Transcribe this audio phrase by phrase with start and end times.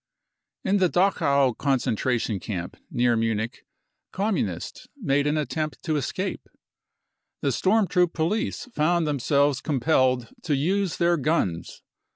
[0.63, 3.63] In the Dachau concentra tion camp, near Munich,
[4.11, 6.47] Communists made an attempt to escape.
[7.43, 11.83] The Storm Troop police found themselves compelled to use their guns.